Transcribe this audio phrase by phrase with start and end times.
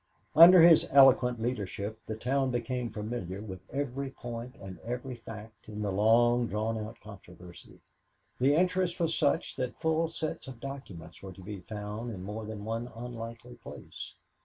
[0.35, 5.83] Under his eloquent leadership, the town became familiar with every point and every fact in
[5.83, 7.79] the long drawn out controversy.
[8.39, 12.45] The interest was such that full sets of documents were to be found in more
[12.45, 14.15] than one unlikely place.